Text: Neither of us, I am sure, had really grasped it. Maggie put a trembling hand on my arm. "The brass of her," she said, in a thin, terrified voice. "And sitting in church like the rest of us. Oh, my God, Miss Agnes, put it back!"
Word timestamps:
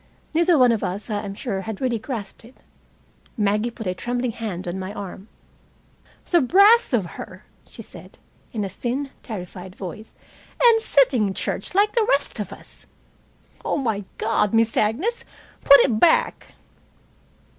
Neither 0.33 0.55
of 0.55 0.83
us, 0.83 1.11
I 1.11 1.21
am 1.23 1.35
sure, 1.35 1.61
had 1.61 1.79
really 1.79 1.99
grasped 1.99 2.43
it. 2.43 2.57
Maggie 3.37 3.69
put 3.69 3.85
a 3.85 3.93
trembling 3.93 4.31
hand 4.31 4.67
on 4.67 4.79
my 4.79 4.91
arm. 4.95 5.27
"The 6.31 6.41
brass 6.41 6.91
of 6.91 7.05
her," 7.05 7.43
she 7.67 7.83
said, 7.83 8.17
in 8.51 8.63
a 8.65 8.67
thin, 8.69 9.11
terrified 9.21 9.75
voice. 9.75 10.15
"And 10.59 10.81
sitting 10.81 11.27
in 11.27 11.33
church 11.35 11.75
like 11.75 11.91
the 11.93 12.07
rest 12.09 12.39
of 12.39 12.51
us. 12.51 12.87
Oh, 13.63 13.77
my 13.77 14.03
God, 14.17 14.55
Miss 14.55 14.75
Agnes, 14.75 15.23
put 15.63 15.79
it 15.81 15.99
back!" 15.99 16.55